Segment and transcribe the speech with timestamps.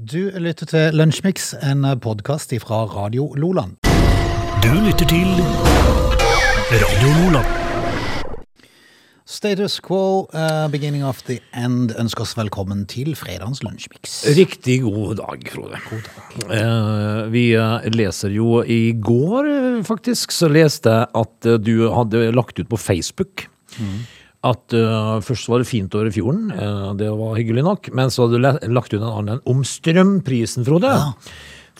[0.00, 3.74] Du lytter til Lunsjmix, en podkast fra Radio Loland.
[4.62, 5.28] Du lytter til
[6.72, 7.50] Radio Loland.
[9.28, 14.22] Status quo, uh, beginning of the end, ønsker oss velkommen til fredagens Lunsjmix.
[14.38, 15.82] Riktig god dag, Frode.
[15.90, 16.48] God dag.
[16.48, 22.56] Uh, vi eh, leser jo i går, faktisk, så leste jeg at du hadde lagt
[22.56, 23.50] ut på Facebook
[24.46, 28.12] at uh, først var det fint over i fjorden, uh, det var hyggelig nok, men
[28.12, 30.94] så hadde du lagt ut en annen om strømprisen, Frode.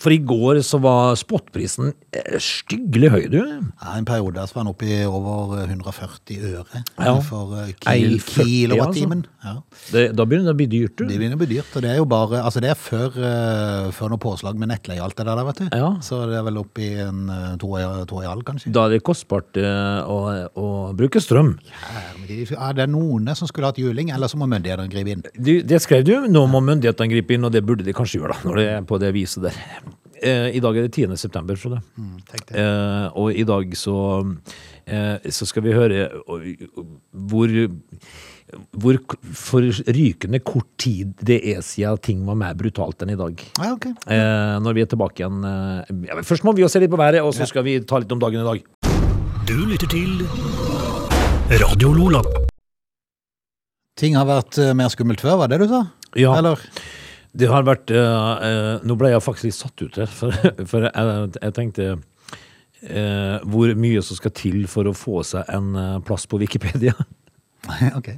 [0.01, 3.37] For i går så var spotprisen eh, styggelig høy, du.
[3.43, 7.13] Ja, en periode så var den oppe i over 140 øre Ja.
[7.25, 9.21] for uh, kil, 40, kilowattimen.
[9.45, 9.53] Ja.
[9.93, 11.05] Det, da begynner det å bli dyrt, du.
[11.05, 13.91] Det begynner å bli dyrt, og det er jo bare Altså, det er før, uh,
[13.93, 15.69] før noe påslag med nettleie og alt det der, vet du.
[15.69, 15.91] Ja.
[16.05, 17.21] Så det er vel oppe i en
[17.61, 18.73] to, og- en halv, kanskje.
[18.73, 20.17] Da er det kostbart uh, å,
[20.57, 21.53] å bruke strøm.
[22.31, 25.23] Ja, det er noen som skulle hatt juling, eller så må myndighetene gripe inn.
[25.37, 26.15] Du, det skrev du.
[26.31, 28.85] Nå må myndighetene gripe inn, og det burde de kanskje gjøre da, når det er
[28.87, 29.57] på det viset der.
[30.21, 31.17] Eh, I dag er det 10.
[31.17, 31.79] september, Frode.
[31.97, 32.17] Mm.
[32.53, 33.95] Eh, og i dag så,
[34.85, 36.75] eh, så skal vi høre eh,
[37.11, 37.53] hvor,
[38.77, 38.99] hvor
[39.33, 43.41] forrykende kort tid det er siden ting var mer brutalt enn i dag.
[43.57, 43.95] Ja, okay.
[44.05, 47.01] Eh, når vi er tilbake igjen eh, ja, Først må vi jo se litt på
[47.01, 48.63] været, og så skal vi ta litt om dagen i dag.
[49.49, 50.21] Du lytter til
[51.65, 52.21] Radio Lola.
[53.99, 55.81] Ting har vært uh, mer skummelt før, var det du sa?
[56.17, 56.37] Ja.
[56.37, 56.61] Eller?
[57.31, 60.35] Det har vært uh, uh, Nå ble jeg faktisk litt satt ut her, for,
[60.67, 66.01] for jeg, jeg tenkte uh, hvor mye som skal til for å få seg en
[66.07, 66.95] plass på Wikipedia.
[67.99, 68.13] ok.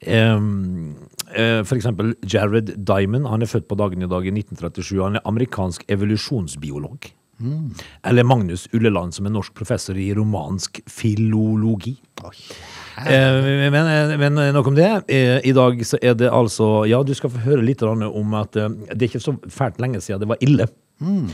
[0.00, 0.96] Um,
[1.28, 4.94] for eksempel Jared Diamond, han er født på dagen i dag i 1937.
[5.04, 7.10] Han er amerikansk evolusjonsbiolog.
[8.04, 11.96] Eller Magnus Ulleland, som er norsk professor i romansk filologi.
[12.20, 12.40] Eh,
[13.06, 14.90] men, men nok om det.
[15.08, 18.56] Eh, I dag så er det altså Ja, du skal få høre litt om at
[18.60, 20.68] eh, det er ikke så fælt lenge siden det var ille.
[21.00, 21.28] Mm.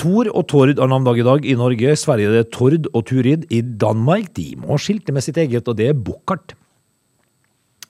[0.00, 1.94] Tor og Tord har navndag i dag i Norge.
[2.00, 3.46] Sverige er Tord og Turid.
[3.54, 6.56] I Danmark de må skilte med sitt eget, og det er Bukkart.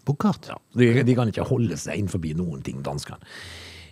[0.05, 0.51] Bukkart.
[0.51, 3.17] Ja, de, de kan ikke holde seg innenfor noen ting, danskene.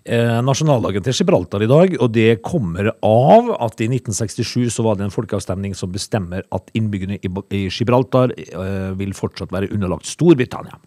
[0.03, 4.97] Eh, nasjonaldagen til Gibraltar i dag, og det kommer av at i 1967 så var
[4.99, 10.81] det en folkeavstemning som bestemmer at innbyggerne i, Gibraltar eh, vil fortsatt være underlagt Storbritannia.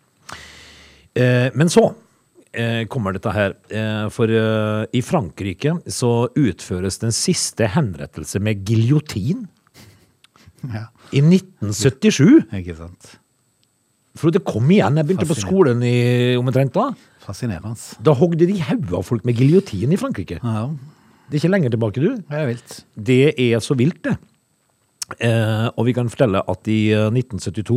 [1.16, 1.92] Eh, men så
[2.88, 3.52] kommer dette her,
[4.16, 9.42] for i Frankrike så utføres den siste henrettelse med giljotin
[10.64, 10.86] Ja.
[11.12, 12.46] i 1977.
[12.56, 13.10] Ikke sant.
[14.16, 15.98] Frode, kom igjen, jeg begynte på skolen i
[16.40, 16.94] omtrent da.
[17.26, 17.74] Fascinerende.
[18.06, 20.40] Da hogde de hodet av folk med giljotin i Frankrike.
[20.44, 20.70] Ja,
[21.26, 22.16] Det er ikke lenger tilbake, du.
[22.30, 22.74] det er vilt.
[22.96, 24.18] Det er så vilt, det.
[25.22, 27.76] Eh, og vi kan fortelle at i eh, 1972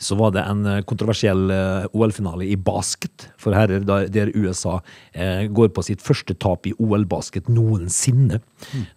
[0.00, 4.78] så var det en eh, kontroversiell eh, OL-finale i basket for herrer, der, USA
[5.12, 8.40] eh, går på sitt første tap i OL-basket noensinne.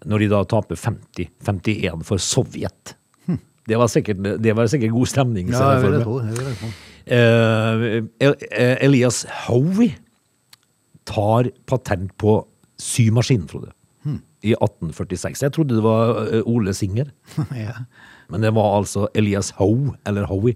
[0.08, 2.96] Når de da taper 50-51 for Sovjet.
[3.68, 5.52] Det var sikkert, det var sikkert god stemning.
[5.52, 6.08] Ja, jeg vil det.
[6.40, 6.74] Jeg vil.
[7.06, 9.96] Eh, eh, Elias Howie
[11.06, 12.42] tar patent på
[12.80, 13.74] symaskinen, Frode.
[14.44, 15.42] I 1846.
[15.46, 17.12] Jeg trodde det var eh, Ole Singer,
[17.56, 17.86] ja.
[18.32, 20.56] men det var altså Elias Howe, eller Howie.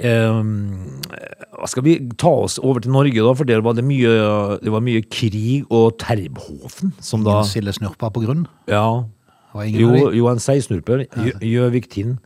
[0.00, 3.32] Hva skal vi ta oss over til Norge, da?
[3.36, 4.12] For der var det mye,
[4.62, 8.46] det var mye krig og Terbhoven som da Ingen sildesnurper på grunn.
[8.70, 9.04] Ja.
[9.68, 10.16] Jo, av de.
[10.16, 11.04] jo en seisnurper.
[11.44, 12.16] Gjøvik Tind.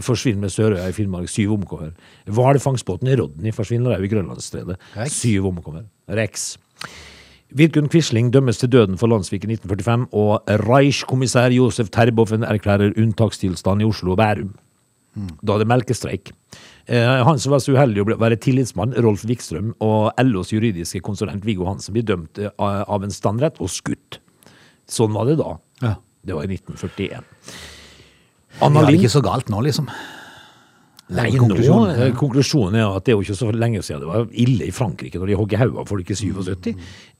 [0.00, 1.28] Forsvinner med Sørøya i Finnmark.
[1.28, 1.92] Syv omkommer.
[2.26, 4.78] Hvalfangstbåten Rodney forsvinner òg i Grønlandsstredet.
[5.12, 5.84] Syv omkommer.
[6.08, 6.54] Rex.
[7.52, 13.84] Vidkun Quisling dømmes til døden for Landsvik i 1945, og Reich-kommissær Josef Terboven erklærer unntakstilstand
[13.84, 14.54] i Oslo og Bærum.
[15.44, 16.32] Da er det melkestreik.
[16.88, 21.44] Eh, han som var så uheldig å være tillitsmann, Rolf Wikstrøm, og LOs juridiske konsulent
[21.44, 24.22] Viggo Hansen blir dømt eh, av en standrett og skutt.
[24.88, 25.58] Sånn var det da.
[25.84, 25.94] Ja.
[26.24, 27.28] Det var i 1941.
[28.66, 28.88] Anna Lind.
[28.88, 29.88] det er ikke så galt nå, liksom.
[31.12, 32.04] Nei, konklusjonen, nå, konklusjonen, ja.
[32.06, 34.72] eh, konklusjonen er at det er jo ikke så lenge siden det var ille i
[34.72, 36.70] Frankrike når de hogger hodet av folk i 77.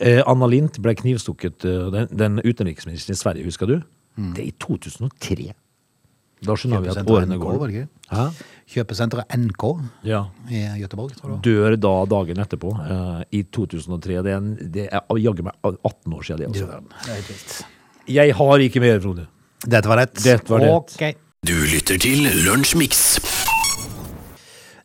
[0.00, 3.82] Eh, Anna Lint ble knivstukket, eh, den, den utenriksministeren i Sverige, husker du?
[4.16, 5.50] Det er i 2003.
[6.42, 7.74] Da skjønner vi at årene NK, går.
[8.12, 8.24] Hæ?
[8.72, 9.64] Kjøpesenteret NK
[10.08, 10.22] Ja.
[10.50, 11.12] i Gøteborg.
[11.18, 11.42] tror jeg.
[11.46, 14.22] Dør da dagen etterpå, eh, i 2003.
[14.24, 16.80] Det er, en, det er jaggu meg 18 år siden det også.
[17.28, 17.54] Vilt.
[18.10, 19.28] Jeg har ikke mer, Frode.
[19.62, 20.16] Dette var rett.
[20.24, 20.96] Dette var rett.
[20.96, 21.14] Ok.
[21.42, 23.16] Du lytter til Lunsjmix.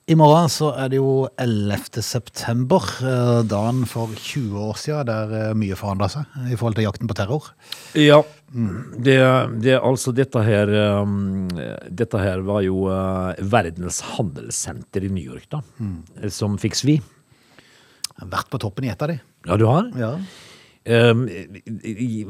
[0.09, 2.01] I morgen så er det jo 11.
[2.01, 6.88] september, eh, dagen for 20 år siden, der eh, mye forandret seg i forhold til
[6.88, 7.51] jakten på terror.
[7.94, 8.24] Ja,
[9.06, 9.19] det,
[9.62, 10.74] det altså dette her
[11.04, 11.45] um,
[11.94, 12.89] Dette her var jo
[13.54, 15.62] verdens handelssenter i New York, da.
[16.33, 16.98] Som fikk svi.
[18.25, 19.21] Vært på toppen i et av de.
[19.45, 19.94] Ja, du har?
[19.94, 20.15] Ja.
[20.88, 21.25] Um,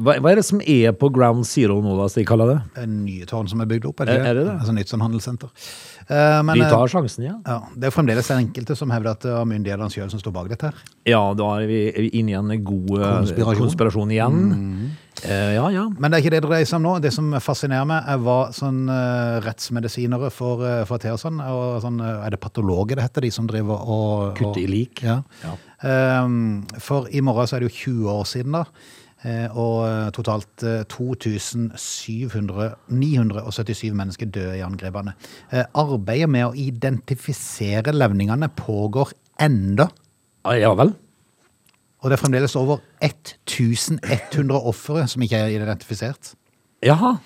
[0.02, 2.58] hva, hva er det som er på ground zero nå, da, som de kaller det?
[2.84, 4.02] En nye tårn som er bygd opp.
[4.02, 4.56] Er det, Er- det det?
[4.58, 5.52] Altså nytt sånn handelssenter.
[6.10, 7.36] Eh, men, De eh, tar sjansen, ja.
[7.46, 10.50] ja, det er fremdeles enkelte som hevder at det er myndighetene sjøl som står bak
[10.50, 10.72] dette.
[10.72, 10.86] her.
[11.06, 13.62] Ja, da er vi er vi inne i en god eh, Konspirasjon.
[13.68, 14.40] konspirasjon igjen.
[15.26, 15.86] Eh, ja, ja.
[15.98, 16.94] Men det er ikke det det dreier seg om nå.
[17.02, 21.42] Det som fascinerer meg, er hva sånn uh, rettsmedisinere får, uh, til og sånn.
[21.42, 25.02] Og sånn eh, er det patologer det heter, de som driver og Kutte i lik.
[25.06, 25.22] Ja.
[25.88, 28.66] Ehm, for i morgen så er det jo 20 år siden, da.
[29.26, 35.16] Eh, og eh, totalt eh, 2700 977 mennesker døde i angrepene.
[35.50, 39.90] Eh, arbeidet med å identifisere levningene pågår enda.
[40.54, 40.94] Ja vel.
[42.02, 46.36] Og det er fremdeles over 1100 ofre som ikke er identifisert.
[46.86, 47.18] Jaha.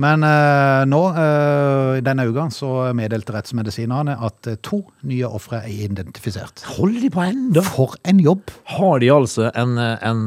[0.00, 5.82] Men eh, nå, eh, denne uka, så meddelte rettsmedisinerne at eh, to nye ofre er
[5.88, 6.62] identifisert.
[6.78, 7.64] Holder de på ennå?
[7.66, 8.52] For en jobb!
[8.76, 10.22] Har de altså en, en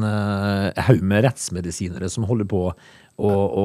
[0.86, 2.68] haug med rettsmedisinere som holder på
[3.18, 3.58] og,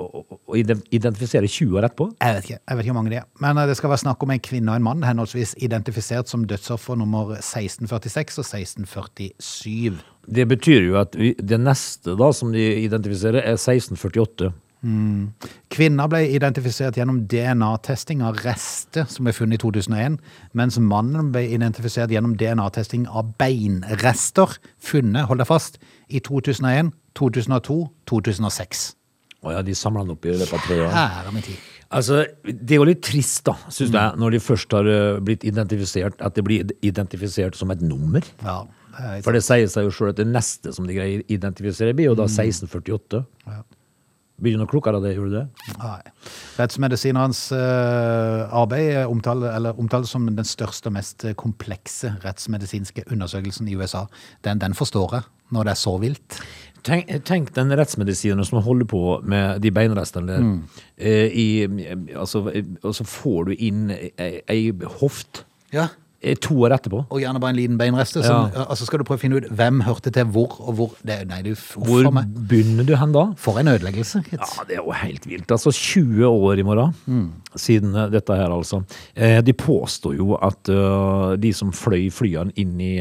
[0.00, 2.08] og å identifisere 20 år etterpå?
[2.18, 3.28] Jeg vet ikke jeg vet ikke hvor mange det er.
[3.44, 6.46] Men eh, det skal være snakk om en kvinne og en mann, henholdsvis identifisert som
[6.48, 10.00] dødsoffer nummer 1646 og 1647.
[10.30, 14.50] Det betyr jo at det neste da som de identifiserer, er 1648.
[14.80, 20.16] Kvinna ble identifisert gjennom DNA-testing av rester som ble funnet i 2001,
[20.56, 25.76] mens mannen ble identifisert gjennom DNA-testing av beinrester funnet, hold deg fast,
[26.08, 27.76] i 2001, 2002,
[28.10, 28.86] 2006.
[29.40, 30.96] Å ja, de samler den opp i løpet av tre år.
[31.00, 31.68] Ære min tid.
[31.90, 35.46] Altså, Det er jo litt trist, da, syns jeg, når de først har eh, blitt
[35.48, 38.22] identifisert, at det blir identifisert som et nummer.
[38.44, 38.60] Ja,
[38.94, 41.96] det For det sier seg jo sjøl at det neste som de greier å identifisere,
[41.96, 43.24] blir jo da 1648.
[43.48, 43.62] Ja.
[44.40, 45.74] Blir du noe klokere av det, gjorde du det?
[45.80, 46.00] Nei.
[46.56, 54.06] Rettsmedisinerens uh, arbeid omtales omtale som den største og mest komplekse rettsmedisinske undersøkelsen i USA.
[54.46, 56.40] Den, den forstår jeg, når det er så vilt.
[56.86, 60.46] Tenk, tenk den rettsmedisineren som holder på med de beinrestene der.
[60.96, 61.48] Eh, i,
[62.16, 64.62] altså, eh, og så får du inn ei, ei
[65.00, 65.44] hoft
[65.74, 65.90] Ja.
[66.22, 67.02] Eh, to år etterpå.
[67.08, 68.22] Og gjerne bare en liten beinreste.
[68.24, 68.66] Ja.
[68.66, 71.40] altså skal du prøve å finne ut hvem hørte til hvor, og hvor det, Nei,
[71.46, 72.08] du Hvor
[72.50, 73.26] begynner du hen da?
[73.40, 74.22] For en ødeleggelse.
[74.28, 74.40] gitt.
[74.40, 75.50] Ja, det er jo helt vilt.
[75.50, 78.82] Altså 20 år i morgen siden eh, dette her, altså.
[79.14, 80.70] Eh, de påstår jo at
[81.40, 82.92] de som fløy flyene inn i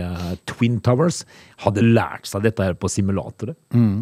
[0.49, 1.23] Twin Towers,
[1.63, 3.57] hadde lært seg dette her på simulatoret.
[3.75, 3.99] Ja,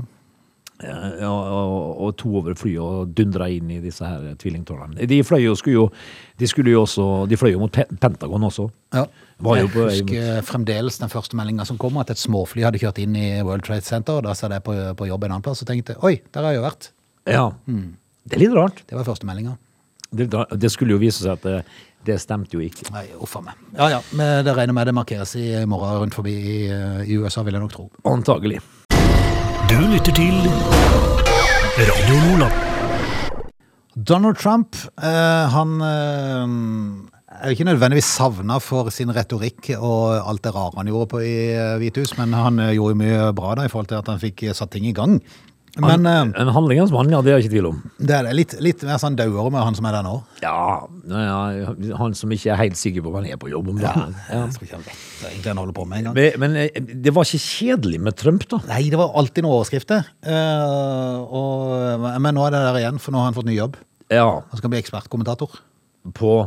[0.77, 5.07] og, og to over flyet og dundra inn i disse her tvillingtårnene.
[5.09, 5.85] De fløy jo, skulle jo,
[6.37, 8.67] de skulle jo også, de fløy jo mot Pentagon også.
[8.95, 9.07] Ja.
[9.57, 13.27] Jeg husker fremdeles den første meldinga som kom, at et småfly hadde kjørt inn i
[13.45, 14.19] World Trade Center.
[14.19, 16.55] og Da sa jeg på, på jobb en annen plass og tenkte oi, der har
[16.55, 16.89] jeg jo vært.
[17.27, 17.45] Ja.
[17.67, 18.81] Det er litt rart.
[18.89, 19.57] Det var første meldinga.
[20.17, 21.57] Det, det skulle jo vise seg at det,
[22.07, 22.87] det stemte jo ikke.
[22.95, 23.59] Nei, uff a meg.
[23.75, 26.57] Ja ja, men det regner med det markeres i morgen rundt forbi i,
[27.03, 27.89] i USA, vil jeg nok tro.
[28.07, 28.61] Antagelig.
[29.67, 30.35] Du lytter til
[31.75, 32.53] Radio Nordland.
[34.09, 36.53] Donald Trump, eh, han eh,
[37.27, 41.19] er jo ikke nødvendigvis savna for sin retorikk og alt det rare han gjorde på
[41.19, 44.23] i eh, Hvithus, men han eh, gjorde mye bra da i forhold til at han
[44.23, 45.19] fikk satt ting i gang.
[45.83, 47.79] Men han, En handlingens mann, ja, det er jeg ikke tvil om.
[47.99, 50.15] det er det litt, litt mer sånn dauere med han som er der nå.
[50.41, 51.37] Ja, ja,
[51.99, 54.15] han som ikke er helt sikker på hva han er på jobb om dagen.
[54.27, 54.41] Ja.
[54.45, 56.17] Jeg tror ikke han vet egentlig han holder på med engang.
[56.17, 58.61] Men, men eh, det var ikke kjedelig med Trump, da.
[58.71, 60.05] Nei, det var alltid noen overskrifter.
[60.25, 63.77] Uh, og, men nå er det der igjen, for nå har han fått ny jobb.
[64.13, 65.59] Ja, Han skal bli ekspertkommentator.
[66.15, 66.37] på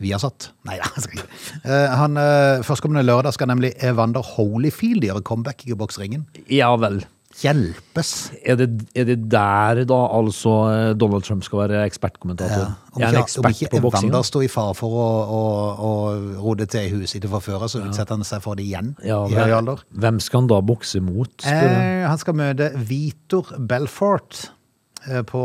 [0.00, 0.50] Viasat.
[0.64, 1.24] Nei da, Uh.
[1.70, 6.24] Eh, han, eh, Førstkommende lørdag skal nemlig Evander Holyfield gjøre comeback i boksringen.
[6.48, 7.02] Ja vel.
[7.40, 8.10] Hjelpes!
[8.44, 12.74] Er det, er det der da altså eh, Donald Trump skal være ekspertkommentator?
[12.92, 13.70] Om er han ikke, om ikke?
[13.80, 15.42] Evander står i fare for å, å,
[15.80, 15.92] å
[16.42, 19.36] rode til huset sitt fra før, så utsetter han seg for det igjen Ja, i
[19.38, 19.84] høy alder.
[19.90, 21.32] hvem skal han da bokse mot?
[21.48, 24.50] Eh, han skal møte Vitor Belfort
[25.30, 25.40] på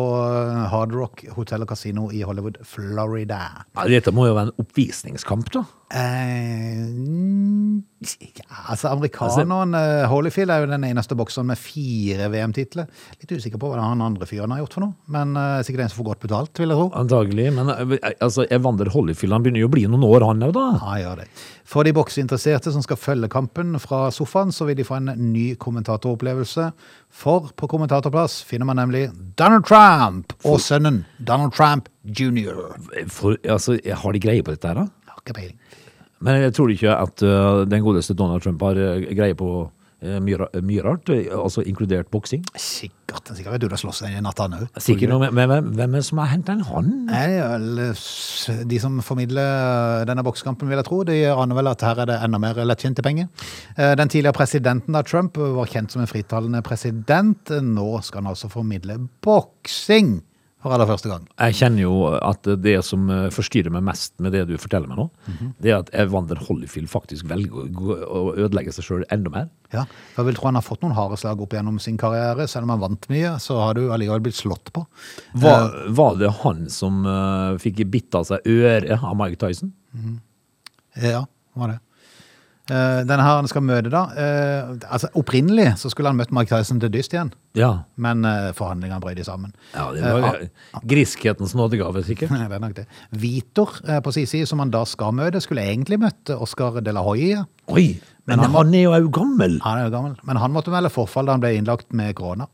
[0.71, 3.41] Hard Rock Hotel og Casino i Hollywood, Florida.
[3.75, 5.63] Ja, dette må jo være en oppvisningskamp, da.
[5.93, 6.81] Eh,
[8.35, 12.87] ja, altså Amerikaneren altså, Holyfield er jo den eneste bokseren med fire VM-titler.
[13.21, 15.93] Litt usikker på hva han andre fyren har gjort for noe, men eh, sikkert en
[15.93, 16.87] som får godt betalt, vil jeg tro.
[16.97, 17.47] Antagelig.
[17.55, 20.65] Men eh, altså, Evander Holyfield han begynner jo å bli noen år, han òg, da.
[20.81, 21.29] Ja, gjør det.
[21.65, 25.55] For de bokseinteresserte som skal følge kampen fra sofaen, så vil de få en ny
[25.57, 26.67] kommentatoropplevelse.
[27.09, 29.07] For på kommentatorplass finner man nemlig
[29.39, 32.53] Donald Trump og sønnen Donald Trump jr.
[33.09, 34.85] For, altså, har de greie på dette her, da?
[34.85, 35.57] Jeg har ikke peiling.
[36.25, 39.49] Men jeg tror ikke at uh, den godeste Donald Trump har øh, greie på
[40.21, 42.43] mye, mye rart, eh, altså inkludert boksing.
[42.55, 43.31] Sikkert.
[43.35, 44.65] Sikkert Du og slåss i natta nå.
[44.81, 46.91] Sikkert noe, men hvem, hvem er det som har hentet en hånd?
[47.09, 51.81] Nei, vel, eh, De som formidler denne boksekampen, vil jeg tro, de aner vel at
[51.85, 53.29] her er det enda mer lettkjente penger.
[53.77, 57.49] Eh, Den tidligere presidenten av Trump var kjent som en fritalende president.
[57.61, 60.21] Nå skal han altså formidle boksing
[60.65, 61.27] for aller første gang.
[61.37, 64.97] Jeg kjenner jo at det som eh, forstyrrer meg mest med det du forteller meg
[64.97, 65.05] nå,
[65.61, 67.69] det er at Evander Holyfield faktisk velger
[68.09, 69.51] å ødelegge seg sjøl enda mer.
[69.75, 69.83] Ja,
[70.17, 72.47] Jeg vil tro han har fått noen harde slag opp gjennom sin karriere.
[72.49, 74.85] Selv om han vant mye, så har du allikevel blitt slått på.
[75.45, 75.69] Var,
[76.01, 79.73] var det han som eh, fikk bitt av seg øret av Mike Tyson?
[80.97, 81.79] Ja, var det.
[82.65, 86.49] Eh, Denne her han skal møte da eh, altså Opprinnelig så skulle han møtt Mark
[86.49, 87.83] Tyson til dyst igjen, Ja.
[88.01, 89.53] men eh, forhandlingene brøt de sammen.
[89.75, 90.39] ja det var
[90.81, 92.31] griskhetens nådegave, sikkert.
[92.33, 92.87] Nei, det er nok det.
[93.21, 96.91] Vitor eh, på sin side, som han da skal møte, skulle egentlig møtt Oscar de
[96.95, 97.45] la Hoya.
[97.69, 99.59] Oi, men, han han, er jo òg gammel.
[99.61, 102.49] Han er jo gammel, men han måtte melde forfall da han ble innlagt med korona.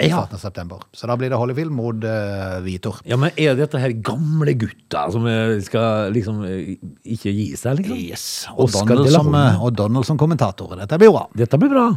[0.00, 0.26] I Ja.
[0.36, 0.80] september.
[0.92, 2.96] Så da blir det Hollyfield mot uh, Vitor.
[3.04, 7.82] Ja, men er dette her gamle gutter som eh, skal liksom eh, ikke gi seg,
[7.82, 7.98] liksom?
[7.98, 8.46] Yes.
[8.56, 10.72] Og og, Donald, som, og Donald som kommentator.
[10.80, 11.26] Dette blir bra.
[11.36, 11.90] Dette blir bra.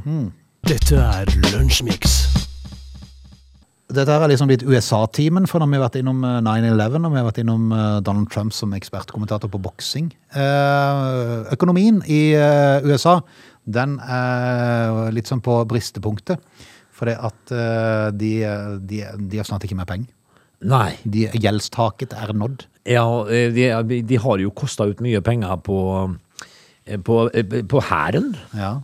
[0.66, 2.18] Dette er Lunsjmix.
[3.96, 7.12] Dette her er liksom blitt USA-teamen, for når vi har vært innom eh, 9-11 og
[7.16, 7.66] vi har vært innom
[8.04, 10.12] Donald Trump som ekspertkommentator på boksing.
[10.36, 12.36] Eh, økonomien i
[12.84, 13.22] USA,
[13.64, 16.44] den er litt sånn på bristepunktet.
[16.96, 18.32] For det at uh, de,
[18.88, 20.12] de, de har snart ikke mer penger.
[20.66, 20.96] Nei.
[21.04, 22.66] De, gjeldstaket er nådd.
[22.88, 25.80] Ja, eh, de, de har jo kosta ut mye penger på
[26.86, 27.18] eh, på,
[27.70, 28.32] på hæren.
[28.56, 28.78] Ja.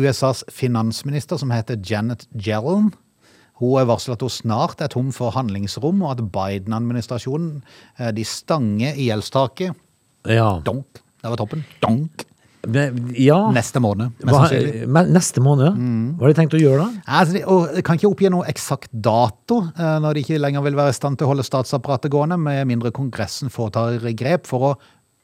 [0.00, 2.90] USAs finansminister, som heter Janet Yellen,
[3.60, 7.60] hun har varslet at hun snart er tom for handlingsrom, og at Biden-administrasjonen
[8.16, 9.76] de stanger i gjeldstaket.
[10.24, 10.54] Ja.
[10.64, 11.02] Donk.
[11.20, 11.66] Det var toppen.
[11.84, 12.24] Donk.
[12.68, 13.38] Men, ja.
[13.56, 14.86] Neste måned, mest Hva, sannsynlig.
[14.92, 15.72] men neste måned, ja.
[16.18, 17.02] Hva har de tenkt å gjøre da?
[17.08, 20.62] Altså, de, og jeg kan ikke oppgi noe eksakt dato, eh, når de ikke lenger
[20.68, 24.60] vil være i stand til å holde statsapparatet gående, med mindre Kongressen foretar grep for
[24.60, 24.74] å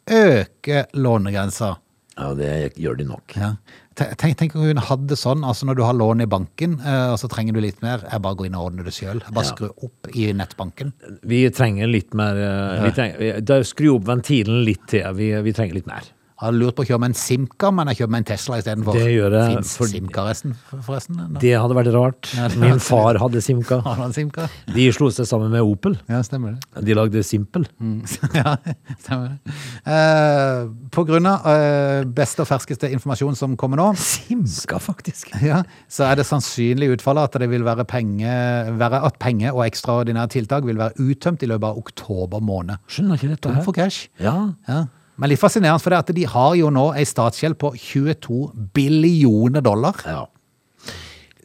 [0.09, 1.75] øke lånegrensa.
[2.17, 3.35] Ja, det gjør de nok.
[3.37, 3.51] Ja.
[3.97, 7.11] Te- Tenk, tenk om hun hadde sånn, altså når du har lån i banken, eh,
[7.13, 9.21] og så trenger du litt mer, jeg bare går inn og ordner det sjøl.
[9.33, 9.53] Bare Ja.
[9.53, 10.95] skru opp i nettbanken.
[11.23, 15.05] Vi trenger litt mer eh, vi trenger, da Skru opp ventilen litt til.
[15.15, 16.03] Vi, vi trenger litt mer.
[16.37, 18.57] Jeg hadde lurt på å kjøre med en Simca, men jeg kjører med en Tesla
[18.61, 18.97] istedenfor.
[19.01, 20.53] Fins for- Simca resten,
[20.85, 21.17] forresten?
[21.33, 21.41] Da?
[21.41, 22.29] Det hadde vært rart.
[22.37, 23.79] Ja, Min far hadde Simca.
[23.81, 24.45] Har du Simca?
[24.69, 25.97] De slo seg sammen med Opel.
[26.13, 26.85] Ja, stemmer det.
[26.85, 27.65] De lagde Simpel.
[28.37, 28.53] ja,
[29.01, 29.55] stemmer det.
[29.89, 35.33] Uh, på grunn av uh, beste og ferskeste informasjon som kommer nå, Simca, faktisk.
[35.41, 39.65] ja, så er det sannsynlig utfallet at det vil være, penger, være at penger og
[39.71, 42.77] ekstraordinære tiltak vil være uttømt i løpet av oktober måned.
[42.93, 44.11] Skjønner ikke dette Tom for cash.
[44.21, 44.37] Ja.
[44.69, 44.85] Ja.
[45.19, 49.63] Men litt fascinerende, for det at de har jo nå ei statsgjeld på 22 billioner
[49.65, 49.95] dollar.
[50.05, 50.27] ja.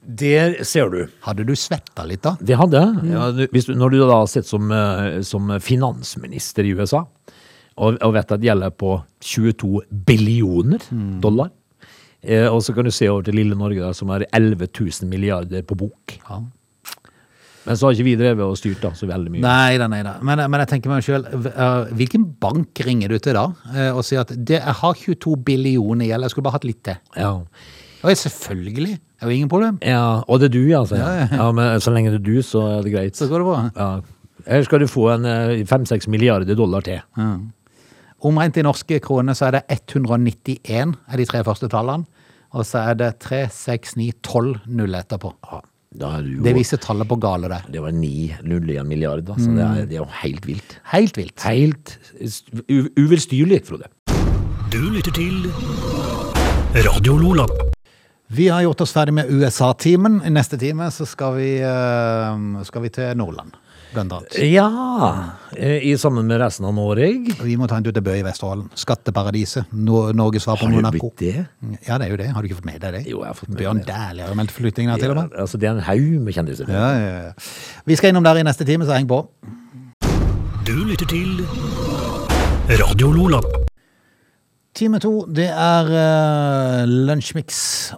[0.03, 1.03] Det ser du.
[1.21, 2.31] Hadde du svetta litt da?
[2.41, 3.11] Det hadde jeg.
[3.13, 7.05] Ja, du- når du da har sett som, eh, som finansminister i USA,
[7.77, 10.79] og, og vet at det gjelder på 22 billioner
[11.21, 11.51] dollar,
[12.23, 15.07] eh, og så kan du se over til lille Norge, da, som har 11 000
[15.07, 16.17] milliarder på bok.
[16.27, 16.41] Ja.
[17.65, 19.43] Men så har ikke vi drevet og styrt da, så veldig mye.
[19.43, 20.15] Nei da, nei da.
[20.25, 21.27] Men, men jeg tenker meg sjøl,
[21.93, 23.43] hvilken bank ringer du til da
[23.75, 26.65] eh, og sier at det, jeg har 22 billioner i gjeld, jeg skulle bare hatt
[26.65, 26.97] litt til?
[27.19, 27.35] Ja.
[28.01, 29.77] Og ja, selvfølgelig, det er jo ingen problem.
[29.85, 30.63] ja, og det er du.
[30.79, 31.05] Altså, ja.
[31.05, 31.37] Ja, ja.
[31.37, 33.19] ja, men så lenge det er du, så er det greit.
[33.19, 33.59] Så går det bra.
[33.77, 33.91] Ja.
[34.47, 36.97] Her skal du få en eh, fem-seks milliarder dollar til.
[38.25, 42.09] Omregnet i norske kroner så er det 191 er de tre første tallene.
[42.51, 45.29] Og så er det 3, 6, 9, 12 null etterpå.
[45.47, 45.61] Ja,
[45.91, 47.65] jo, Det viser tallet på gale der.
[47.69, 50.47] det var ni nuller i en milliard, da, så det, er, det er jo helt
[50.47, 50.77] vilt.
[50.93, 51.41] Helt vilt.
[51.43, 51.97] Helt
[52.97, 53.91] uvilstyrlig, Frode.
[54.71, 55.51] Du lytter til
[56.87, 57.45] Radio Lola.
[58.31, 60.21] Vi har gjort oss ferdig med USA-timen.
[60.23, 63.51] I neste time så skal vi, eh, skal vi til Nordland,
[63.93, 64.37] blant annet.
[64.47, 64.67] Ja,
[65.55, 67.35] eh, i sammen med resten av Norge.
[67.43, 68.69] Vi må ta en tur til Bø i Vesterålen.
[68.79, 69.71] Skatteparadiset.
[69.73, 71.45] No Norges svar på Har du blitt det?
[71.87, 72.29] Ja, det er jo det.
[72.31, 73.03] Har du ikke fått med deg det?
[73.11, 73.83] Jo, jeg har fått med Bjørn.
[73.87, 75.31] Dæhlie har jo meldt flytting der til og med.
[75.35, 76.71] Ja, altså, det er en haug med kjendiser.
[76.71, 77.33] Ja, ja, ja.
[77.85, 79.25] Vi skal innom der i neste time, så heng på.
[80.65, 81.43] Du lytter til
[82.69, 83.60] Radio Lola.
[84.71, 87.57] Time to, det er uh, lunsjmix.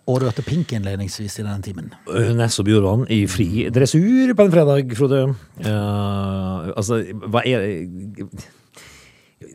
[0.09, 1.91] Og du hørte Pink innledningsvis i denne timen.
[2.33, 5.19] Nesse og Bjørvann i fri dressur på en fredag, Frode.
[5.61, 6.97] Uh, altså,
[7.29, 8.25] hva er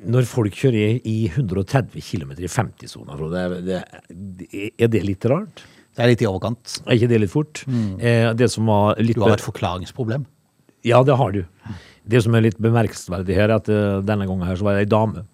[0.06, 3.80] Når folk kjører i 130 km i 50-sona, Frode, det,
[4.38, 5.64] det, er det litt rart?
[5.98, 6.76] Det er litt i overkant.
[6.86, 7.64] Er ikke det litt fort?
[7.66, 10.28] Eh, det som var litt Du har et forklaringsproblem.
[10.86, 11.42] Ja, det har du.
[12.06, 13.72] Det som er litt bemerkelsesverdig her, er at
[14.06, 15.24] denne gangen her så var det ei dame.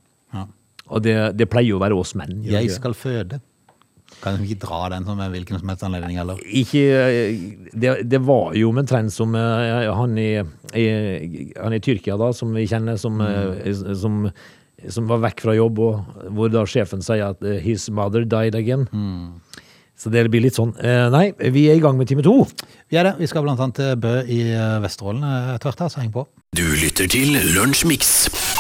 [0.93, 2.43] Og det, det pleier jo å være oss menn.
[2.45, 2.81] Jeg ikke?
[2.81, 3.41] skal føde.
[4.23, 6.41] Kan vi ikke dra den som en hvilken som helst anledning, eller?
[6.45, 7.39] Ikke eh,
[7.73, 10.31] Det, det var jo omtrent som uh, han i,
[10.77, 10.85] i,
[11.57, 14.23] han i Tyrkia, da, som vi kjenner, som, eh, som,
[14.89, 18.57] som var vekk fra jobb, og hvor da sjefen sier at uh, 'his mother died
[18.57, 18.89] again'.
[19.95, 20.73] Så det blir litt sånn.
[20.81, 22.43] Uh, Nei, vi er i gang med time to.
[22.91, 23.17] Vi er det.
[23.21, 24.43] Vi skal blant annet til Bø i
[24.85, 25.25] Vesterålen
[25.55, 26.27] etter hvert, så heng på.
[26.55, 28.54] Du lytter til Lunsjmix.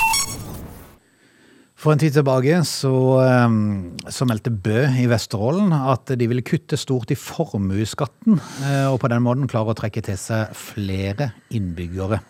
[1.84, 2.90] For en tid tilbake så,
[3.44, 3.56] um,
[4.08, 9.10] så meldte Bø i Vesterålen at de ville kutte stort i formuesskatten, eh, og på
[9.12, 12.22] den måten klare å trekke til seg flere innbyggere.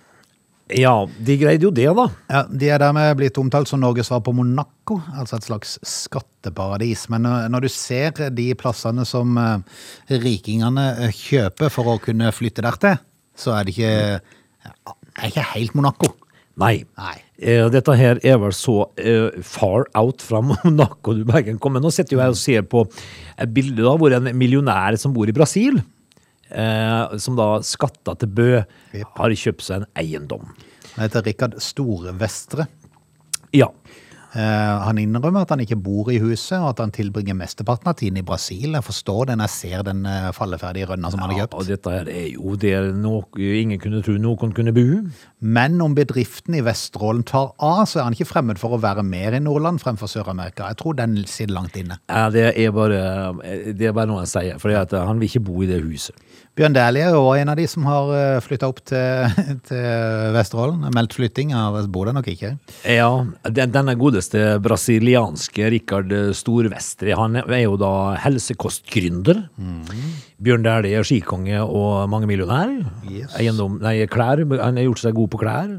[0.75, 2.07] Ja, de greide jo det, da.
[2.33, 7.05] Ja, De er dermed blitt omtalt som Norges svar på Monaco, altså et slags skatteparadis.
[7.13, 9.85] Men når når du ser de plassene som eh,
[10.25, 12.99] rikingene eh, kjøper for å kunne flytte dertil,
[13.39, 13.95] så er det ikke,
[15.15, 16.11] er ikke helt Monaco.
[16.59, 16.81] Nei.
[16.99, 17.21] Nei.
[17.43, 21.83] Eh, Dette her er vel så eh, far out fra Monaco du bare kan komme.
[21.83, 25.31] Nå sitter jo jeg og ser på et bilde da, hvor en millionær som bor
[25.31, 25.81] i Brasil,
[26.51, 28.49] eh, som da skatta til Bø,
[29.19, 30.47] har kjøpt seg en eiendom.
[30.95, 32.69] Han heter Rikard Store Vestre.
[33.55, 33.73] Ja.
[34.35, 37.99] Eh, han innrømmer at han ikke bor i huset, og at han tilbringer mesteparten av
[38.01, 38.75] tiden i Brasil.
[38.75, 41.57] Jeg forstår det når jeg ser den eh, falleferdige rønna som han har ja kjøpt.
[41.61, 44.87] og dette er jo det noe ingen kunne tro noen kunne bo.
[45.39, 49.07] Men om bedriften i Vesterålen tar av, så er han ikke fremmed for å være
[49.07, 50.73] mer i Nordland fremfor Sør-Amerika.
[50.73, 52.01] Jeg tror den sitter langt inne.
[52.11, 53.03] Ja, det er bare,
[53.71, 56.19] det er bare noe han sier, for han vil ikke bo i det huset.
[56.55, 58.11] Bjørn Dæhlie er også en av de som har
[58.45, 60.85] flytta opp til, til Vesterålen.
[60.95, 61.51] Meldt flytting.
[61.57, 62.53] Han bor der nok ikke.
[62.87, 63.09] Ja,
[63.49, 67.93] den, denne godeste brasilianske Rikard Storvestri, han er jo da
[68.23, 69.49] helsekostgründer.
[70.45, 72.77] Bjørn Dæhlie er skikonge og mangemillionær.
[73.11, 73.35] Yes.
[73.41, 74.45] Eiendom, nei, klær.
[74.47, 75.75] Han har gjort seg god på klær.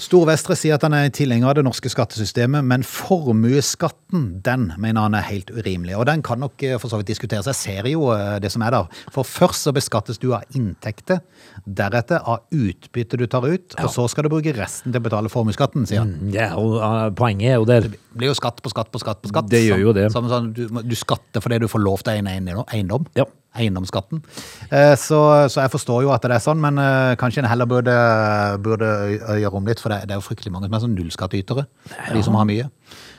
[0.00, 5.16] Storvestre sier at han er tilhenger av det norske skattesystemet, men formuesskatten, den mener han
[5.18, 5.98] er helt urimelig.
[5.98, 7.48] Og den kan nok eh, for så vidt diskuteres.
[7.50, 9.02] Jeg ser jo eh, det som er der.
[9.12, 11.20] For først så beskattes du av inntekter,
[11.64, 15.32] deretter av utbytte du tar ut, og så skal du bruke resten til å betale
[15.32, 16.16] formuesskatten, sier han.
[16.32, 17.90] Ja, og uh, poenget er jo der.
[17.90, 19.50] Det blir jo skatt på skatt på skatt på skatt.
[19.52, 20.08] Det gjør jo det.
[20.14, 23.06] Som, sånn, du, du skatter fordi du får lov til en eiendom.
[23.18, 23.28] Ja.
[23.56, 24.22] Eiendomsskatten.
[24.70, 25.18] Eh, Så,
[25.50, 27.94] så jeg forstår jo at det er sånn, men eh, kanskje en heller burde,
[28.62, 28.90] burde
[29.40, 31.66] gjøre om litt, for det, det er jo fryktelig mange som er sånn nullskattytere,
[32.14, 32.68] de som har mye.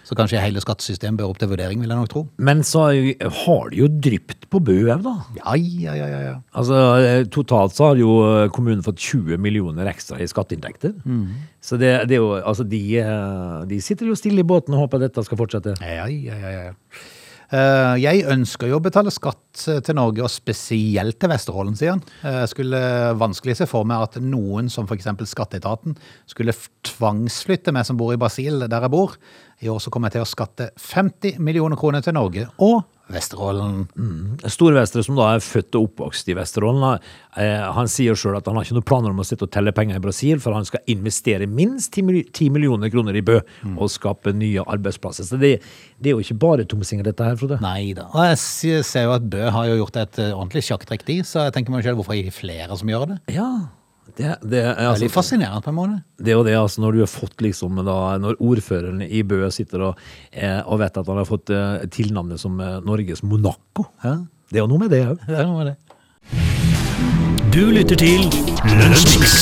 [0.08, 2.24] Så kanskje hele skattesystemet bør opp til vurdering, vil jeg nok tro.
[2.44, 5.14] Men så har det jo drypt på Bø òg, da.
[5.38, 6.34] Ja, ja, ja, ja, ja.
[6.58, 8.10] Altså, eh, Totalt så har jo
[8.56, 10.96] kommunen fått 20 millioner ekstra i skatteinntekter.
[11.64, 12.82] Så det, det er jo, altså de,
[13.70, 15.78] de sitter jo stille i båten og håper dette skal fortsette.
[15.80, 16.74] Ja, ja, ja, ja.
[17.52, 21.96] Eh, Jeg ønsker jo å betale skatt eh, til Norge, og spesielt til Vesterålen, sier
[21.98, 22.04] han.
[22.24, 22.82] Eh, Jeg skulle
[23.20, 25.10] vanskelig se for meg at noen, som f.eks.
[25.34, 25.98] Skatteetaten,
[26.32, 26.56] skulle
[26.88, 29.18] tvangsflytte meg som bor i Brasil, der jeg bor.
[29.62, 33.84] I år så kommer jeg til å skatte 50 millioner kroner til Norge og Vesterålen.
[34.48, 37.02] Storvestre, som da er født og oppvokst i Vesterålen,
[37.36, 39.74] eh, han sier sjøl at han har ikke noen planer om å sitte og telle
[39.76, 43.42] penger i Brasil, for han skal investere minst 10 millioner kroner i Bø
[43.76, 45.28] og skape nye arbeidsplasser.
[45.28, 45.58] Så det,
[46.00, 47.60] det er jo ikke bare tomsinger, dette her, Frode.
[47.64, 48.08] Nei da.
[48.16, 51.50] Og jeg ser jo at Bø har jo gjort et eh, ordentlig sjakktrekk, de, så
[51.50, 53.22] jeg tenker meg selv hvorfor er det flere som gjør det?
[53.36, 53.52] Ja,
[54.18, 55.98] det, det, er, Det er litt altså, fascinerende på en måte.
[56.20, 59.44] det er jo det, altså, når du har fått liksom da, Når ordføreren i Bø
[59.54, 63.88] sitter og, eh, og vet at han har fått eh, tilnavnet som eh, Norges Monaco.
[64.04, 64.18] Hæ?
[64.52, 65.22] Det er jo noe med det òg.
[65.30, 65.78] det er noe med det.
[67.52, 68.28] Du lytter til
[68.80, 69.38] Lunsjmix.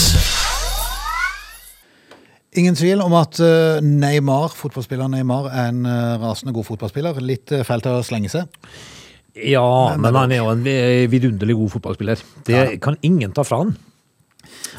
[2.59, 7.21] Ingen tvil om at eh, Neymar, fotballspiller Neymar er en eh, rasende god fotballspiller.
[7.25, 8.49] Litt feil til å slenge seg.
[9.39, 10.65] Ja, men han er jo en
[11.09, 12.25] vidunderlig god fotballspiller.
[12.49, 13.77] Det kan ingen ta fra han.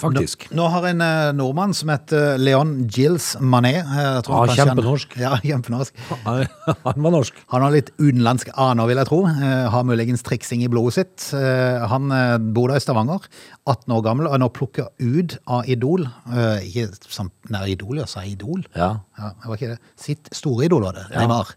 [0.00, 0.46] Faktisk.
[0.56, 4.64] Nå har en eh, nordmann som heter Leon Gilles Mané eh, jeg tror Ja, kanskje
[4.64, 5.16] han- kjempenorsk.
[5.20, 6.00] Ja, kjempenorsk.
[6.84, 7.36] Han var norsk.
[7.52, 9.20] Han har litt utenlandske aner, vil jeg tro.
[9.28, 11.26] Eh, har muligens triksing i blodet sitt.
[11.36, 13.26] Eh, han eh, bor da i Stavanger,
[13.68, 16.06] 18 år gammel, og er nå plukka ut av Idol.
[16.32, 18.64] Eh, ikke som nær Idol, ja, sa Idol.
[18.76, 18.94] Ja.
[19.20, 19.78] Ja, det var ikke det.
[20.00, 21.50] Sitt store idol var det, Neymar.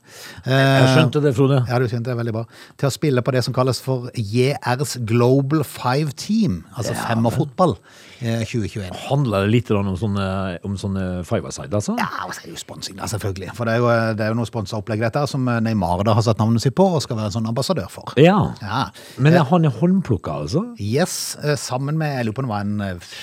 [0.44, 1.62] Jeg skjønte det, Frode.
[1.70, 2.42] Ja, du skjønte det veldig bra.
[2.82, 7.93] Til å spille på det som kalles for JRs Global Five Team, altså femmerfotball, eh,
[8.24, 8.94] 2021.
[9.10, 10.28] Handler det litt om sånne,
[10.64, 11.96] om sånne five-a-side, altså?
[12.00, 13.52] Ja, og så er det jo sponsing, da, selvfølgelig.
[13.58, 16.40] For det er jo, det er jo noe sponsoropplegg dette som Neymar da har satt
[16.40, 18.16] navnet sitt på, og skal være en sånn ambassadør for.
[18.22, 18.38] Ja.
[18.64, 18.86] Ja.
[19.18, 20.66] Men han er håndplukka, altså?
[20.80, 23.14] Yes, eh, sammen med, jeg lurer på om det var en eh,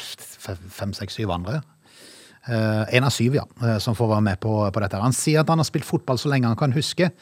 [0.80, 1.60] fem, seks, syv andre.
[2.50, 4.98] Eh, en av syv, ja, eh, som får være med på, på dette.
[4.98, 7.12] Han sier at han har spilt fotball så lenge han kan huske.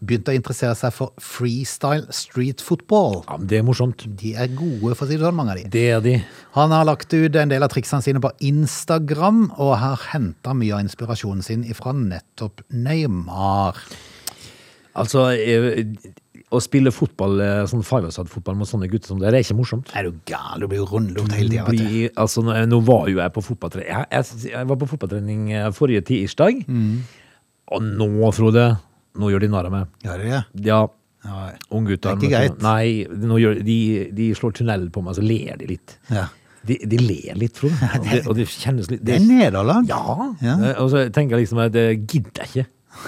[0.00, 3.20] Begynte å interessere seg for freestyle street football.
[3.26, 4.06] Ja, Det er morsomt.
[4.20, 5.66] De er gode, for å si det sånn, mange av de.
[5.74, 6.14] Det er de.
[6.56, 10.78] Han har lagt ut en del av triksene sine på Instagram, og har henta mye
[10.78, 13.82] av inspirasjonen sin fra nettopp Neymar.
[14.98, 15.84] Altså, eh,
[16.50, 19.90] å spille fotball, eh, sånn five-a-side-fotball mot sånne gutter som det, det er ikke morsomt.
[19.94, 20.60] Er du gal?
[20.62, 22.08] Du blir jo rundlurt hele tida.
[22.16, 26.04] Altså, nå, var jo jeg på fotballtrening jeg, jeg, jeg var på fotballtrening eh, forrige
[26.08, 27.02] tirsdag, Mm.
[27.72, 28.64] og nå, Frode,
[29.18, 29.86] nå gjør de narr av meg.
[30.06, 30.44] Gjør de det?
[30.70, 30.80] Ja,
[31.24, 31.50] Ja.
[31.74, 32.16] unggutter.
[32.16, 32.62] Det er ikke greit.
[32.62, 33.78] Nei, nå gjør, de,
[34.14, 35.98] de slår tunnel på meg, så ler de litt.
[36.10, 36.28] ja.
[36.68, 37.76] De, de ler litt, Frode.
[37.96, 39.86] Og det, og det kjennes litt Det er nederlag.
[39.88, 40.32] Ja.
[40.42, 40.56] Ja.
[40.58, 42.66] Eh, Og så tenker jeg liksom at det gidder jeg ikke.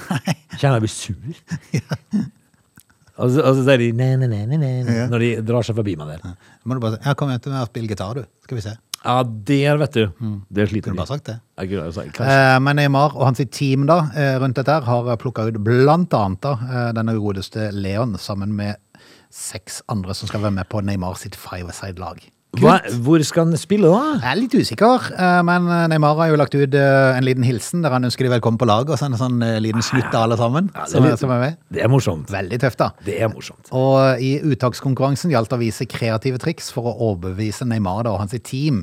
[0.60, 2.28] Kjenner jeg blir sur.
[3.20, 5.08] Og så, og så sier de ne, ne, ne, ne, ne, Ja.
[5.12, 6.36] når de drar seg forbi meg der.
[6.64, 8.24] Må du bare si, ja, kom igjen, til meg og spill gitar, du.
[8.46, 8.76] Skal vi se.
[9.00, 10.02] Ja, der, vet du.
[10.52, 11.36] Det sliter Kunne du bare sagt det?
[11.60, 12.34] Jeg kunne jo sagt, kanskje.
[12.36, 16.12] Eh, men Neymar og hans team da, eh, rundt dette her har plukka ut blant
[16.16, 18.76] annet da, eh, denne godeste Leon sammen med
[19.32, 22.20] seks andre som skal være med på Neymar sitt five-a-side-lag.
[22.58, 24.16] Hva, hvor skal han spille, da?
[24.18, 27.84] Jeg er litt usikker, eh, men Neymar har jo lagt ut eh, en liten hilsen
[27.84, 30.24] der han ønsker de velkommen på laget, og så en sånn eh, liten snutt av
[30.26, 31.56] alle sammen Ja, det er litt- som er med.
[31.70, 32.26] Det er morsomt.
[32.34, 32.90] Veldig tøft, da.
[33.06, 33.70] Det er morsomt.
[33.70, 38.24] Og i uttakskonkurransen gjaldt det å vise kreative triks for å overbevise Neymar da, og
[38.24, 38.82] hans team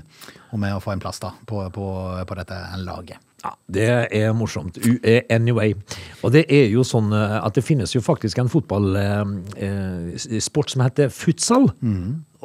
[0.56, 1.88] om å få en plass da, på, på,
[2.24, 3.20] på dette laget.
[3.44, 4.80] Ja, Det er morsomt.
[5.06, 5.76] Eh, anyway.
[6.26, 10.40] Og det er jo sånn eh, at det finnes jo faktisk en fotballsport eh, eh,
[10.42, 11.68] sport som heter futsal.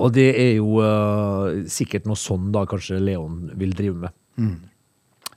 [0.01, 4.15] Og det er jo uh, sikkert noe sånn da kanskje Leon vil drive med.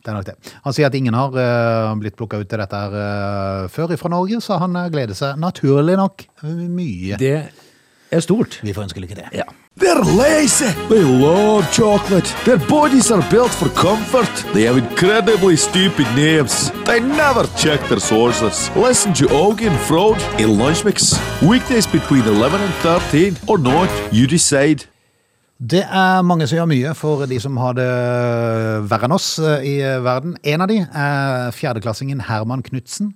[0.06, 0.36] Det er nok det.
[0.64, 4.12] Han sier at ingen har uh, blitt plukka ut til dette her eh, før fra
[4.14, 7.18] Norge, så han gleder seg naturlig nok mye.
[7.18, 8.62] Det er stort.
[8.62, 9.32] Vi får ønske lykke til.
[9.42, 9.50] Ja.
[9.78, 10.72] They're lazy.
[10.88, 12.34] They love chocolate.
[12.46, 14.32] Their bodies are built for comfort.
[14.54, 16.72] They have incredibly stupid names.
[16.86, 18.72] They never check their sources.
[18.76, 21.20] Listen to Augie and Frode in Lunch Mix.
[21.42, 24.88] Weekdays between 11 and 13 or not, you decide.
[25.60, 27.92] Det er mange som gjør mye for de som har det
[28.88, 30.38] verre enn oss eh, i verden.
[30.44, 33.12] En av de er fjerdeklassingen Herman Knutsen.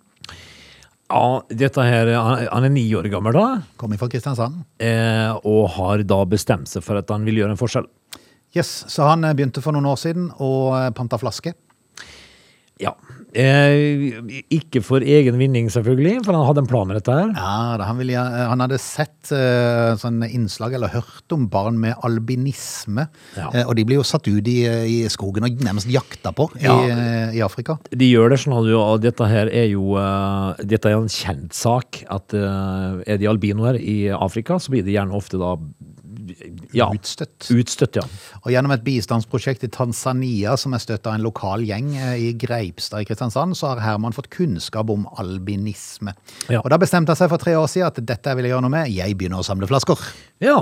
[1.09, 2.11] Ja, dette her
[2.51, 3.45] Han er ni år gammel da,
[3.81, 4.63] Kommer fra Kristiansand.
[4.79, 7.87] eh, og har da bestemt seg for at han vil gjøre en forskjell.
[8.55, 11.53] Yes, Så han eh, begynte for noen år siden å eh, panta flaske.
[12.79, 12.93] Ja.
[13.37, 14.15] Eh,
[14.49, 17.29] ikke for egen vinning, selvfølgelig, for han hadde en plan med dette her.
[17.35, 21.77] Ja, da, han, ville, eh, han hadde sett eh, sånne innslag, eller hørt om barn
[21.81, 23.05] med albinisme.
[23.37, 23.51] Ja.
[23.53, 26.75] Eh, og de blir jo satt ut i, i skogen og nærmest jakta på Ja.
[26.81, 27.77] i, i Afrika.
[27.93, 29.93] De gjør det, sånn du, og dette her er jo
[30.65, 35.15] Dette er en kjent sak, at er de albinoer i Afrika, så blir de gjerne
[35.15, 35.53] ofte da
[36.75, 37.49] ja, Utstøtt.
[37.51, 37.99] utstøtt.
[37.99, 38.03] Ja.
[38.43, 42.33] Og gjennom et bistandsprosjekt i Tanzania som er støtta av en lokal gjeng eh, i
[42.39, 46.13] Greipstad i Kristiansand, så har Herman fått kunnskap om albinisme.
[46.49, 46.61] Ja.
[46.63, 48.75] Og da bestemte han seg for tre år siden at dette vil jeg gjøre noe
[48.79, 48.91] med.
[48.93, 49.99] Jeg begynner å samle flasker.
[50.43, 50.61] ja.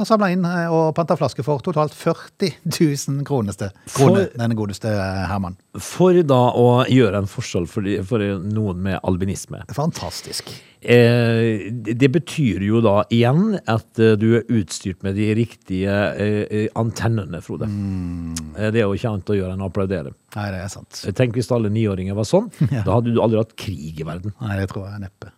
[0.00, 4.88] Han samla inn eh, og panta flasker for totalt 40 000 kroneste, kroner, denne godeste
[4.88, 5.58] eh, Herman.
[5.76, 9.60] For da å gjøre en forskjell for, de, for noen med albinisme.
[9.76, 10.48] Fantastisk.
[10.82, 16.66] Eh, det betyr jo da igjen at eh, du er utstyrt med de riktige eh,
[16.78, 17.68] antennene, Frode.
[17.68, 18.32] Mm.
[18.56, 20.14] det er jo ikke annet å gjøre enn å applaudere.
[20.38, 21.04] Nei, det er sant.
[21.20, 22.48] Tenk hvis alle niåringer var sånn.
[22.82, 24.32] Da hadde du aldri hatt krig i verden.
[24.40, 25.30] Nei, det tror jeg neppe.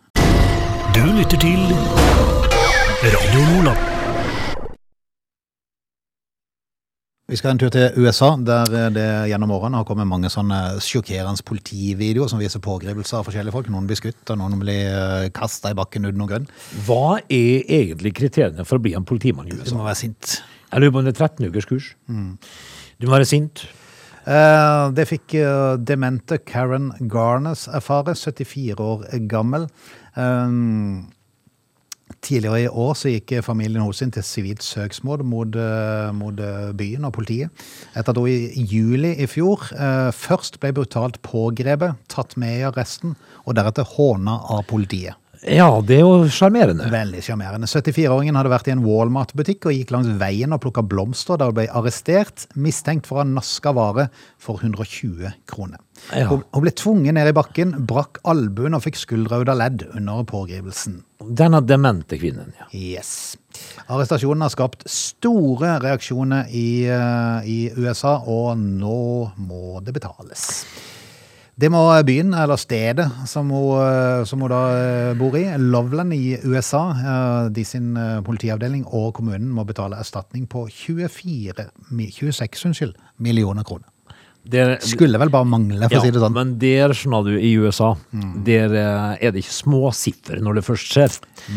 [0.95, 1.61] Du lytter til
[3.03, 4.04] Radio Nordland.
[7.25, 11.41] Vi skal en tur til USA, der det gjennom årene har kommet mange sånne sjokkerende
[11.47, 13.69] politivideoer som viser pågripelser av forskjellige folk.
[13.73, 16.45] Noen blir skutt, og noen blir kasta i bakken uten noen grunn.
[16.85, 19.71] Hva er egentlig kriteriene for å bli en politimann i USA?
[19.71, 20.35] Du må være sint.
[20.69, 21.89] Jeg lurer på om det er 13 ukers kurs.
[22.05, 23.65] Du må være sint.
[24.29, 29.65] Eh, Det fikk eh, demente Karen Garnes erfare, 74 år gammel.
[30.13, 30.53] Eh,
[32.21, 36.69] Tidligere i år så gikk familien hos sin til sivilt søksmål mot, eh, mot eh,
[36.77, 37.65] byen og politiet.
[37.97, 42.65] Etter at hun i juli i fjor eh, først ble brutalt pågrepet, tatt med i
[42.69, 45.17] arresten, og deretter håna av politiet.
[45.45, 46.87] Ja, det er jo sjarmerende.
[46.89, 47.67] Veldig sjarmerende.
[47.69, 51.57] 74-åringen hadde vært i en Walmart-butikk og gikk langs veien og plukka blomster da hun
[51.59, 54.07] ble arrestert, mistenkt for å ha naska vare
[54.41, 55.81] for 120 kroner.
[56.09, 56.31] Ja.
[56.31, 60.25] Hun, ble tvunget ned i bakken, brakk albuen og fikk skuldra ut av ledd under
[60.29, 60.97] pågrivelsen.
[61.37, 62.67] Denne demente kvinnen, ja.
[62.73, 63.35] Yes.
[63.85, 70.65] Arrestasjonen har skapt store reaksjoner i, eh, i USA, og nå må det betales.
[71.55, 76.11] Det må byen, eller stedet som hun, eh, som hun da eh, bor i, Loveland
[76.11, 77.93] i USA, eh, de sin
[78.27, 81.69] politiavdeling og kommunen må betale erstatning på 24,
[82.11, 83.87] 26 unnskyld, millioner kroner.
[84.45, 86.35] Det, Skulle vel bare mangle, for å si det sånn.
[86.35, 87.93] Men der skjønner du, i USA,
[88.45, 91.15] der eh, er det ikke småsiffer når det først skjer.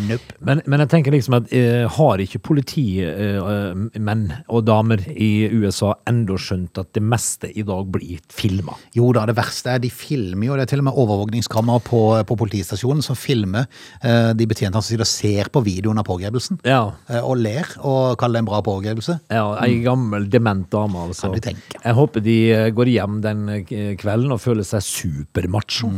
[0.09, 0.37] Nope.
[0.45, 6.37] Men, men jeg tenker liksom at eh, har ikke politimenn og damer i USA enda
[6.41, 8.77] skjønt at det meste i dag blir filma?
[8.97, 12.03] Jo da, det verste er de filmer jo, det er til og med overvåkningskamera på,
[12.29, 13.67] på politistasjonen som filmer
[14.03, 16.61] eh, de betjentene som sitter og ser på videoen av pågripelsen.
[16.69, 16.83] Ja.
[17.11, 19.19] eh, Og ler, og kaller det en bra pågripelse.
[19.33, 21.29] Ja, ei gammel dement dame, altså.
[21.29, 21.81] Kan du tenke.
[21.85, 25.91] Jeg håper de eh, går hjem den eh, kvelden og føler seg supermacho.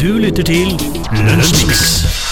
[0.00, 0.76] Du lytter til
[1.28, 2.23] Lunsjmix.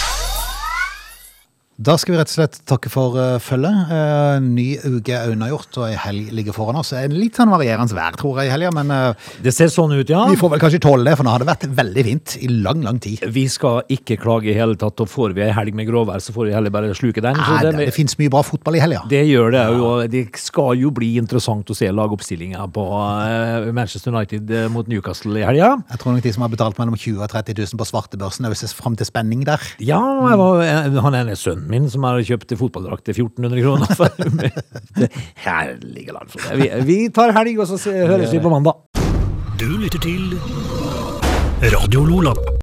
[1.82, 3.88] Da skal vi rett og slett takke for uh, følget.
[3.90, 6.92] Uh, ny uke er unnagjort, og ei helg ligger foran oss.
[6.94, 10.10] En Litt sånn varierende vær, tror jeg, i helga, men uh, Det ser sånn ut,
[10.10, 10.20] ja.
[10.30, 12.84] vi får vel kanskje tåle det, for nå har det vært veldig fint i lang,
[12.86, 13.24] lang tid.
[13.34, 16.34] Vi skal ikke klage i hele tatt, og får vi ei helg med gråvær, så
[16.36, 17.40] får vi heller bare sluke den.
[17.40, 19.02] Så Nei, det, det, det finnes mye bra fotball i helga.
[19.10, 19.90] det gjør det jo.
[20.04, 20.06] ja.
[20.12, 22.86] Det skal jo bli interessant å se lagoppstillinga på
[23.74, 25.74] Manchester United mot Newcastle i helga.
[25.90, 28.76] Jeg tror nok de som har betalt mellom 20 og 30 000 på svartebørsen, ser
[28.78, 29.72] fram til spenning der.
[29.82, 29.98] Ja,
[30.38, 30.62] var,
[31.02, 33.92] han ene sønnen min som har kjøpt fotballdrakt til 1400 kroner.
[33.98, 34.08] For,
[35.46, 36.32] herlige land.
[36.32, 36.58] for det.
[36.60, 38.80] Vi, vi tar helg, og så høres vi på mandag.
[39.60, 40.36] Du lytter til
[41.72, 42.61] Radio Lola.